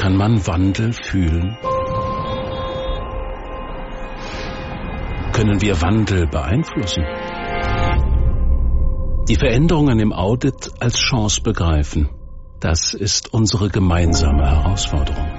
[0.00, 1.58] Kann man Wandel fühlen?
[5.34, 7.04] Können wir Wandel beeinflussen?
[9.28, 12.08] Die Veränderungen im Audit als Chance begreifen,
[12.60, 15.30] das ist unsere gemeinsame Herausforderung.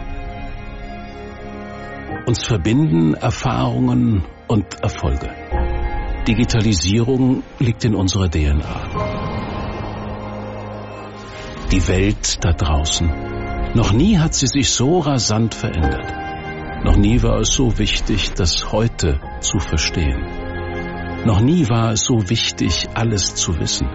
[2.27, 5.31] Uns verbinden Erfahrungen und Erfolge.
[6.27, 8.89] Digitalisierung liegt in unserer DNA.
[11.71, 13.30] Die Welt da draußen.
[13.73, 16.13] Noch nie hat sie sich so rasant verändert.
[16.83, 20.25] Noch nie war es so wichtig, das heute zu verstehen.
[21.25, 23.87] Noch nie war es so wichtig, alles zu wissen.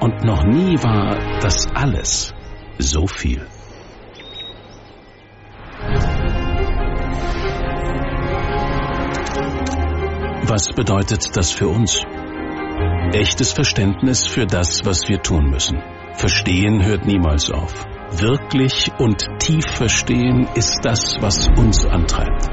[0.00, 2.34] Und noch nie war das alles
[2.78, 3.46] so viel.
[10.44, 12.00] Was bedeutet das für uns?
[13.12, 15.82] Echtes Verständnis für das, was wir tun müssen.
[16.14, 17.89] Verstehen hört niemals auf.
[18.12, 22.48] Wirklich und tief verstehen ist das, was uns antreibt.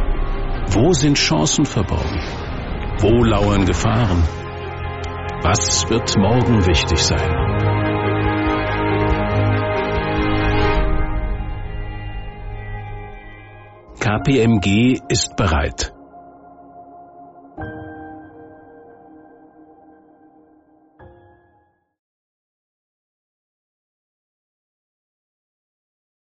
[0.69, 2.21] Wo sind Chancen verborgen?
[2.99, 4.23] Wo lauern Gefahren?
[5.41, 7.47] Was wird morgen wichtig sein?
[13.99, 15.96] KPMG ist bereit.